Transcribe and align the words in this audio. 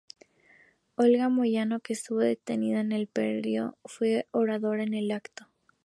Olga 0.95 1.29
Moyano, 1.29 1.79
que 1.79 1.93
estuvo 1.93 2.21
detenida 2.21 2.79
en 2.79 2.91
el 2.91 3.05
predio, 3.05 3.77
fue 3.85 4.27
oradora 4.31 4.81
en 4.81 4.95
el 4.95 5.11
acto. 5.11 5.47